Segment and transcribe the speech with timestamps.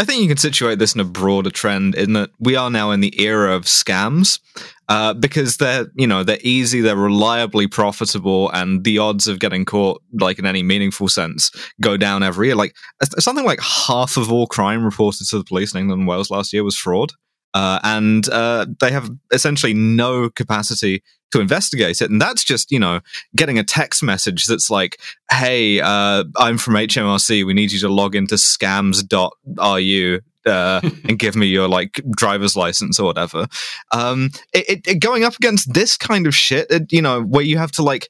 [0.00, 2.90] I think you can situate this in a broader trend in that we are now
[2.90, 4.40] in the era of scams.
[4.88, 9.64] Uh, because they're you know they're easy, they're reliably profitable, and the odds of getting
[9.64, 12.56] caught, like in any meaningful sense, go down every year.
[12.56, 12.74] Like
[13.18, 16.52] something like half of all crime reported to the police in England and Wales last
[16.52, 17.12] year was fraud,
[17.54, 22.10] uh, and uh, they have essentially no capacity to investigate it.
[22.10, 23.00] And that's just, you know,
[23.36, 27.44] getting a text message that's like, hey, uh, I'm from HMRC.
[27.44, 32.98] We need you to log into scams.ru uh, and give me your like driver's license
[32.98, 33.46] or whatever.
[33.92, 37.58] Um, it, it, going up against this kind of shit, it, you know, where you
[37.58, 38.08] have to like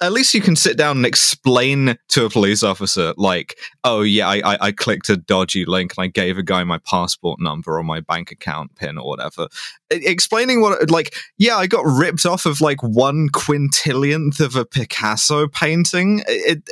[0.00, 4.28] at least you can sit down and explain to a police officer, like, oh yeah,
[4.28, 7.78] I, I, I, clicked a dodgy link and I gave a guy my passport number
[7.78, 9.48] or my bank account pin or whatever.
[9.90, 15.48] explaining what, like, yeah, I got ripped off of like one quintillionth of a Picasso
[15.48, 16.62] painting it,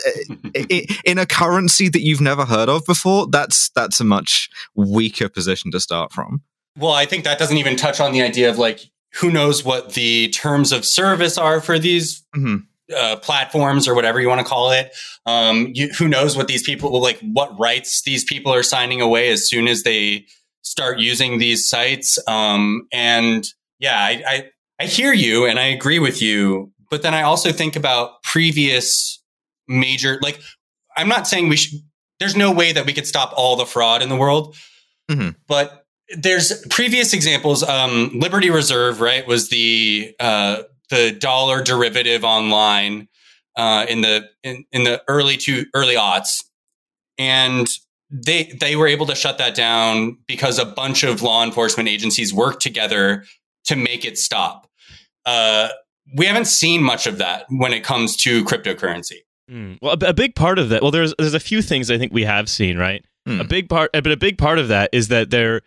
[0.54, 3.26] it, in a currency that you've never heard of before.
[3.30, 6.42] That's that's a much weaker position to start from.
[6.76, 8.80] Well, I think that doesn't even touch on the idea of like
[9.14, 12.58] who knows what the terms of service are for these mm-hmm
[12.96, 14.94] uh, platforms or whatever you want to call it.
[15.26, 19.30] Um, you, who knows what these people like, what rights these people are signing away
[19.30, 20.26] as soon as they
[20.62, 22.18] start using these sites.
[22.26, 23.46] Um, and
[23.78, 24.44] yeah, I, I,
[24.80, 29.22] I hear you and I agree with you, but then I also think about previous
[29.66, 30.40] major, like,
[30.96, 31.80] I'm not saying we should,
[32.20, 34.56] there's no way that we could stop all the fraud in the world,
[35.10, 35.30] mm-hmm.
[35.46, 35.84] but
[36.16, 37.62] there's previous examples.
[37.62, 43.08] Um, Liberty Reserve, right, was the uh, the dollar derivative online
[43.56, 46.44] uh, in the in, in the early to early aughts,
[47.18, 47.68] and
[48.10, 52.32] they they were able to shut that down because a bunch of law enforcement agencies
[52.32, 53.24] worked together
[53.64, 54.70] to make it stop.
[55.26, 55.68] Uh,
[56.16, 59.18] we haven't seen much of that when it comes to cryptocurrency.
[59.50, 59.78] Mm.
[59.82, 60.82] Well, a, a, big part of that.
[60.82, 63.04] Well, there's there's a few things I think we have seen, right?
[63.26, 63.40] Mm.
[63.40, 65.62] A big part, but a big part of that is that there,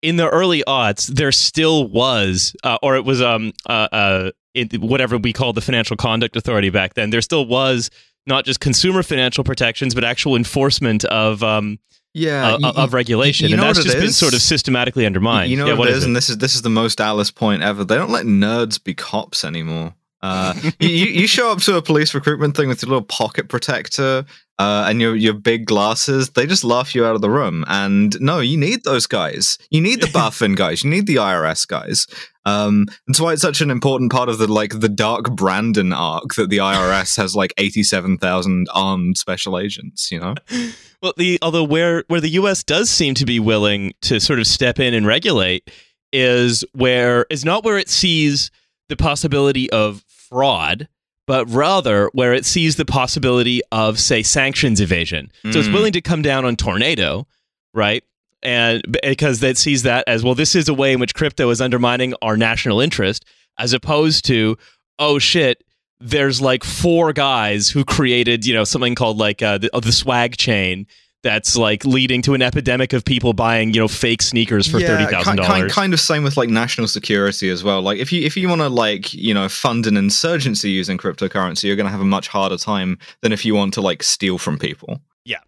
[0.00, 4.30] in the early aughts, there still was, uh, or it was um uh, uh
[4.78, 7.90] whatever we called the Financial Conduct Authority back then, there still was
[8.26, 11.78] not just consumer financial protections, but actual enforcement of um,
[12.14, 15.50] yeah uh, of regulation, you know and that's just been sort of systematically undermined.
[15.50, 17.62] You know yeah, what, it is, and this is this is the most Alice point
[17.62, 17.84] ever.
[17.84, 19.94] They don't let nerds be cops anymore.
[20.22, 24.24] Uh, you, you show up to a police recruitment thing with your little pocket protector
[24.58, 26.30] uh, and your your big glasses.
[26.30, 27.64] They just laugh you out of the room.
[27.66, 29.58] And no, you need those guys.
[29.70, 30.84] You need the Buffin guys.
[30.84, 32.06] You need the IRS guys.
[32.44, 36.34] Um, that's why it's such an important part of the like the Dark Brandon arc
[36.36, 40.10] that the IRS has like eighty seven thousand armed special agents.
[40.10, 40.34] You know.
[41.02, 42.62] Well, the although where where the U.S.
[42.62, 45.68] does seem to be willing to sort of step in and regulate
[46.12, 48.52] is where is not where it sees
[48.88, 50.88] the possibility of fraud
[51.28, 55.30] but rather where it sees the possibility of, say, sanctions evasion.
[55.44, 55.52] Mm.
[55.52, 55.72] So it's mm.
[55.72, 57.28] willing to come down on Tornado,
[57.72, 58.02] right?
[58.42, 61.60] and because it sees that as well this is a way in which crypto is
[61.60, 63.24] undermining our national interest
[63.58, 64.56] as opposed to
[64.98, 65.62] oh shit
[66.00, 69.92] there's like four guys who created you know something called like uh, the, uh, the
[69.92, 70.86] swag chain
[71.22, 74.88] that's like leading to an epidemic of people buying you know fake sneakers for yeah,
[74.88, 75.72] thirty thousand dollars.
[75.72, 77.80] Kind of same with like national security as well.
[77.80, 81.64] Like if you if you want to like you know fund an insurgency using cryptocurrency,
[81.64, 84.38] you're going to have a much harder time than if you want to like steal
[84.38, 85.00] from people.
[85.24, 85.40] Yeah,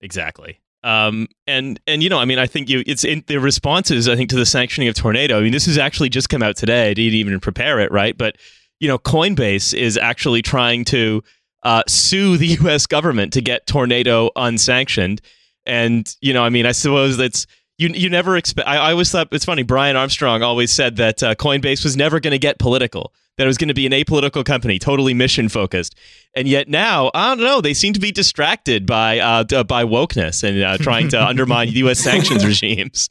[0.00, 0.60] exactly.
[0.82, 4.08] Um, and and you know, I mean, I think you it's in the responses.
[4.08, 5.38] I think to the sanctioning of Tornado.
[5.38, 6.90] I mean, this has actually just come out today.
[6.90, 8.16] I didn't even prepare it, right?
[8.16, 8.36] But
[8.80, 11.22] you know, Coinbase is actually trying to
[11.62, 12.86] uh, sue the U.S.
[12.86, 15.20] government to get Tornado unsanctioned.
[15.66, 17.46] And you know, I mean, I suppose that's
[17.78, 17.88] you.
[17.88, 18.68] You never expect.
[18.68, 19.62] I, I always thought it's funny.
[19.62, 23.48] Brian Armstrong always said that uh, Coinbase was never going to get political that it
[23.48, 25.94] was going to be an apolitical company, totally mission focused.
[26.34, 29.82] And yet now, I don't know, they seem to be distracted by uh, d- by
[29.82, 32.00] wokeness and uh, trying to undermine U.S.
[32.00, 33.08] sanctions regimes.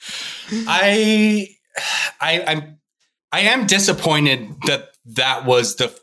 [0.50, 1.48] I,
[2.18, 2.78] I, I'm,
[3.30, 5.94] I am disappointed that that was the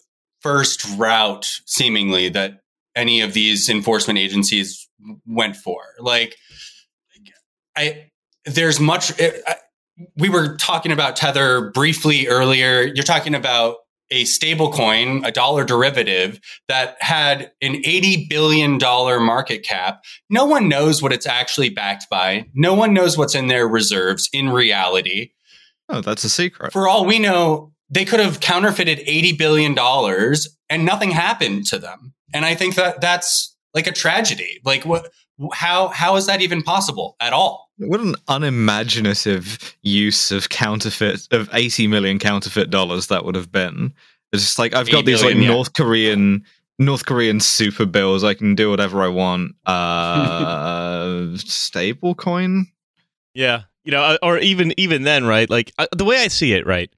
[0.42, 2.62] first route, seemingly that
[2.96, 4.88] any of these enforcement agencies
[5.26, 5.82] went for.
[6.00, 6.36] Like,
[7.76, 8.12] I,
[8.46, 9.14] there's much.
[9.22, 9.56] I,
[10.18, 12.84] we were talking about Tether briefly earlier.
[12.84, 13.78] You're talking about
[14.12, 20.04] a stable coin, a dollar derivative that had an $80 billion market cap.
[20.30, 22.48] No one knows what it's actually backed by.
[22.54, 25.32] No one knows what's in their reserves in reality.
[25.90, 26.74] Oh, that's a secret.
[26.74, 29.78] For all we know, they could have counterfeited $80 billion
[30.70, 32.14] and nothing happened to them.
[32.34, 34.60] And I think that that's like a tragedy.
[34.64, 35.12] Like what,
[35.54, 37.70] how, how is that even possible at all?
[37.78, 43.94] What an unimaginative use of counterfeit of 80 million counterfeit dollars that would have been.
[44.32, 45.54] It's just like I've got these million, like yeah.
[45.54, 46.46] North Korean
[46.78, 48.24] North Korean super bills.
[48.24, 49.56] I can do whatever I want.
[49.66, 52.68] Uh, stable coin.
[53.34, 55.50] Yeah, you know, uh, or even even then, right?
[55.50, 56.92] Like uh, the way I see it, right?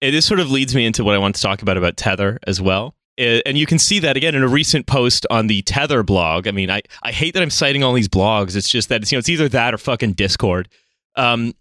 [0.00, 2.60] This sort of leads me into what I want to talk about about Tether as
[2.60, 2.94] well.
[3.16, 6.46] And you can see that again in a recent post on the Tether blog.
[6.46, 8.54] I mean, I, I hate that I'm citing all these blogs.
[8.54, 10.68] It's just that it's, you know it's either that or fucking Discord
[11.16, 11.52] um,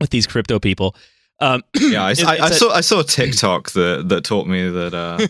[0.00, 0.96] with these crypto people.
[1.40, 4.94] Um, yeah, I, I, I, saw I saw a TikTok that that taught me that.
[4.94, 5.26] Uh...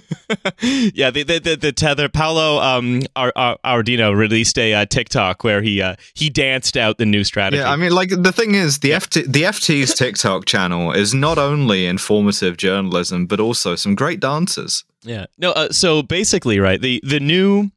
[0.95, 5.45] yeah, the, the, the the tether Paolo um Ar- Ar- Ardoino released a uh, TikTok
[5.45, 7.61] where he uh, he danced out the new strategy.
[7.61, 11.37] Yeah, I mean, like the thing is, the FT the FT's TikTok channel is not
[11.37, 14.85] only informative journalism but also some great dances.
[15.03, 15.53] Yeah, no.
[15.53, 17.71] Uh, so basically, right the the new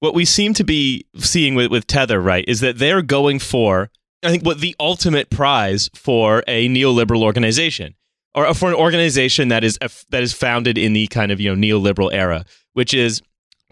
[0.00, 3.90] what we seem to be seeing with with Tether, right, is that they're going for
[4.26, 7.94] I think what the ultimate prize for a neoliberal organization
[8.34, 9.78] or for an organization that is
[10.10, 12.44] that is founded in the kind of you know neoliberal era,
[12.74, 13.22] which is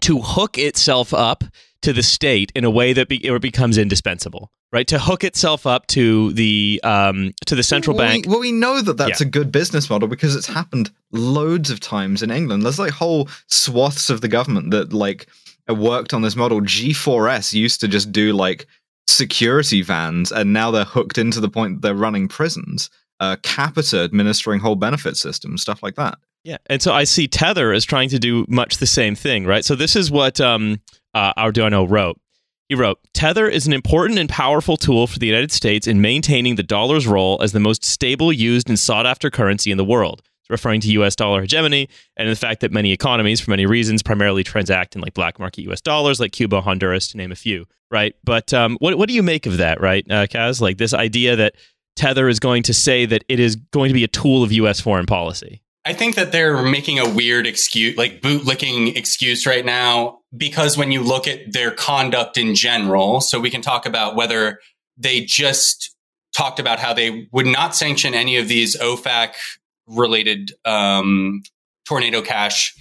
[0.01, 1.43] to hook itself up
[1.81, 4.87] to the state in a way that be, it becomes indispensable, right?
[4.87, 8.25] To hook itself up to the um, to the central well, bank.
[8.25, 9.27] We, well, we know that that's yeah.
[9.27, 12.63] a good business model because it's happened loads of times in England.
[12.63, 15.27] There's like whole swaths of the government that like
[15.69, 16.61] worked on this model.
[16.61, 18.65] G4S used to just do like
[19.07, 22.89] security vans, and now they're hooked into the point that they're running prisons.
[23.19, 26.17] Uh, Capita administering whole benefit systems, stuff like that.
[26.43, 29.65] Yeah, and so I see Tether as trying to do much the same thing, right?
[29.65, 30.79] So this is what um,
[31.13, 32.19] uh, Ardoino wrote.
[32.69, 36.55] He wrote, Tether is an important and powerful tool for the United States in maintaining
[36.55, 40.21] the dollar's role as the most stable, used, and sought after currency in the world
[40.49, 44.43] referring to US dollar hegemony and the fact that many economies, for many reasons, primarily
[44.43, 48.15] transact in like black market US dollars, like Cuba, Honduras, to name a few, right?
[48.23, 50.61] But um, what, what do you make of that, right, uh, Kaz?
[50.61, 51.55] Like this idea that
[51.95, 54.79] Tether is going to say that it is going to be a tool of US
[54.79, 55.61] foreign policy?
[55.87, 60.91] I think that they're making a weird excuse, like bootlicking excuse right now, because when
[60.91, 64.59] you look at their conduct in general, so we can talk about whether
[64.97, 65.95] they just
[66.35, 69.33] talked about how they would not sanction any of these OFAC
[69.87, 71.43] related um,
[71.87, 72.73] tornado cash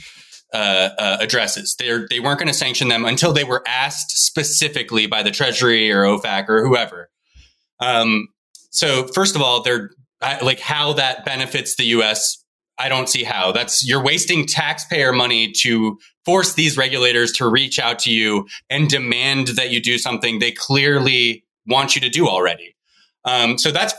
[0.52, 1.74] uh, uh, addresses.
[1.78, 5.90] They're, they weren't going to sanction them until they were asked specifically by the Treasury
[5.90, 7.10] or OFAC or whoever.
[7.80, 8.28] Um,
[8.70, 9.90] so first of all, they're
[10.42, 12.42] like how that benefits the U.S.
[12.78, 13.52] I don't see how.
[13.52, 18.88] That's you're wasting taxpayer money to force these regulators to reach out to you and
[18.88, 22.74] demand that you do something they clearly want you to do already.
[23.24, 23.94] Um, so that's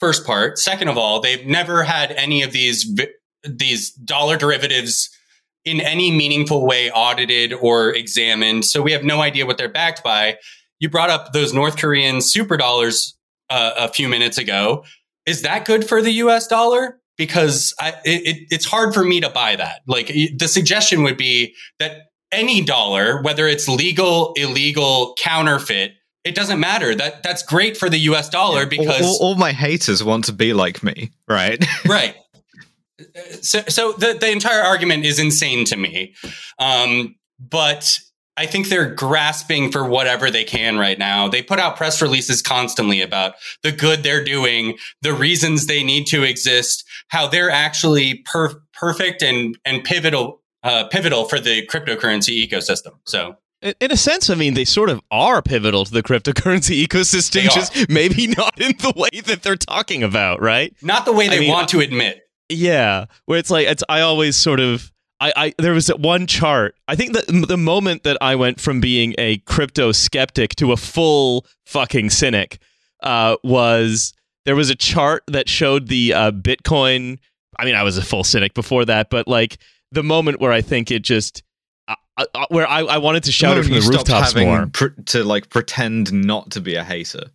[0.00, 0.58] First part.
[0.58, 2.88] Second of all, they've never had any of these
[3.44, 5.10] these dollar derivatives
[5.64, 8.64] in any meaningful way audited or examined.
[8.64, 10.36] So we have no idea what they're backed by.
[10.80, 13.16] You brought up those North Korean super dollars
[13.50, 14.84] uh, a few minutes ago.
[15.26, 17.00] Is that good for the US dollar?
[17.16, 19.80] Because I, it, it's hard for me to buy that.
[19.86, 25.92] Like the suggestion would be that any dollar, whether it's legal, illegal, counterfeit,
[26.24, 26.94] it doesn't matter.
[26.94, 28.28] That that's great for the U.S.
[28.28, 31.64] dollar because all, all, all my haters want to be like me, right?
[31.86, 32.14] right.
[33.40, 36.14] So, so the the entire argument is insane to me,
[36.58, 37.98] um, but
[38.36, 41.28] I think they're grasping for whatever they can right now.
[41.28, 46.06] They put out press releases constantly about the good they're doing, the reasons they need
[46.08, 52.46] to exist, how they're actually per- perfect and and pivotal uh, pivotal for the cryptocurrency
[52.46, 52.94] ecosystem.
[53.06, 57.44] So in a sense, I mean, they sort of are pivotal to the cryptocurrency ecosystem,
[57.50, 60.74] just maybe not in the way that they're talking about, right?
[60.82, 62.22] Not the way they I mean, want to admit.
[62.48, 63.84] Yeah, where it's like it's.
[63.88, 64.90] I always sort of.
[65.20, 66.76] I, I there was one chart.
[66.86, 70.76] I think that the moment that I went from being a crypto skeptic to a
[70.76, 72.58] full fucking cynic
[73.02, 77.18] uh, was there was a chart that showed the uh, Bitcoin.
[77.58, 79.58] I mean, I was a full cynic before that, but like
[79.90, 81.42] the moment where I think it just
[82.18, 85.48] uh, where I, I wanted to shout it from the rooftops more pr- to like
[85.50, 87.30] pretend not to be a hater.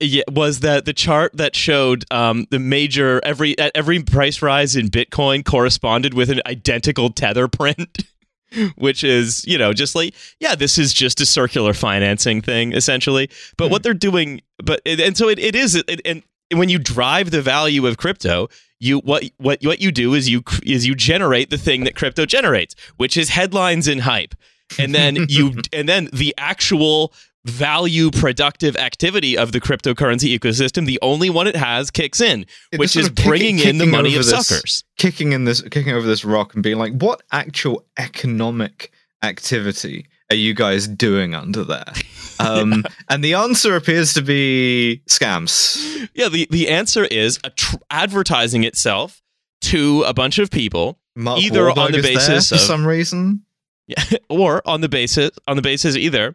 [0.00, 4.74] Yeah, was that the chart that showed um, the major every at every price rise
[4.74, 7.98] in Bitcoin corresponded with an identical tether print,
[8.76, 13.30] which is you know just like yeah, this is just a circular financing thing essentially.
[13.56, 16.78] But mm what they're doing, but and so it, it is, it, and when you
[16.78, 20.94] drive the value of crypto, you what what what you do is you is you
[20.94, 24.34] generate the thing that crypto generates, which is headlines and hype.
[24.78, 27.12] And then you and then the actual
[27.44, 32.44] value productive activity of the cryptocurrency ecosystem, the only one it has kicks in,
[32.76, 34.84] which is bringing in the money of this, suckers.
[34.98, 38.92] Kicking in this kicking over this rock and being like, what actual economic
[39.22, 41.92] activity are you guys doing under there?
[42.38, 42.90] Um, yeah.
[43.08, 46.06] And the answer appears to be scams.
[46.12, 49.22] Yeah, the, the answer is tr- advertising itself
[49.62, 53.42] to a bunch of people, Mark either Wahlberg on the basis for some reason.
[53.86, 54.04] Yeah.
[54.28, 56.34] or on the basis on the basis either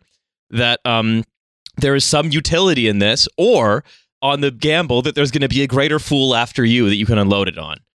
[0.50, 1.24] that um,
[1.78, 3.84] there is some utility in this, or
[4.22, 7.06] on the gamble that there's going to be a greater fool after you that you
[7.06, 7.78] can unload it on.